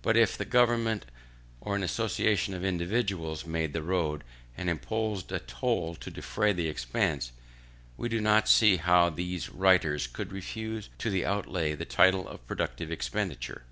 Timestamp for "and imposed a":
4.56-5.40